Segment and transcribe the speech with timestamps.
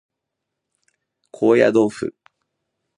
[1.29, 2.11] 高野豆腐